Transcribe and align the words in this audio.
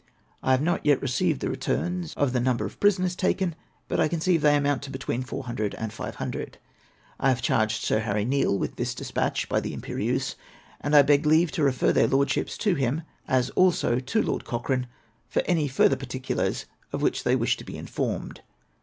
I 0.41 0.49
have 0.49 0.63
not 0.63 0.83
yet 0.83 0.99
received 0.99 1.41
the 1.41 1.49
returns 1.51 2.15
of 2.15 2.33
the 2.33 2.39
number 2.39 2.65
of 2.65 2.79
prisoners 2.79 3.15
taken, 3.15 3.53
but 3.87 3.99
I 3.99 4.07
conceive 4.07 4.41
they 4.41 4.55
amount 4.55 4.81
to 4.81 4.89
between 4.89 5.21
400 5.21 5.75
and 5.75 5.93
500. 5.93 6.57
I 7.19 7.29
have 7.29 7.43
charged 7.43 7.83
Sir 7.83 7.99
Harry 7.99 8.25
Neale 8.25 8.57
w^ith 8.57 8.77
this 8.77 8.95
despatch 8.95 9.47
by 9.47 9.59
the 9.59 9.75
Im 9.75 9.81
perieuse, 9.81 10.33
and 10.79 10.95
I 10.95 11.03
beg 11.03 11.27
leave 11.27 11.51
to 11.51 11.61
refer 11.61 11.93
their 11.93 12.07
Lordships 12.07 12.57
to 12.57 12.73
him, 12.73 13.03
as 13.27 13.51
also 13.51 13.99
to 13.99 14.21
Lord 14.23 14.43
Cochrane, 14.43 14.87
for 15.27 15.43
any 15.45 15.67
further 15.67 15.95
particulars 15.95 16.65
of 16.91 17.03
which 17.03 17.23
they 17.23 17.33
may 17.35 17.41
wish 17.41 17.55
to 17.57 17.63
be 17.63 17.77
informed. 17.77 18.41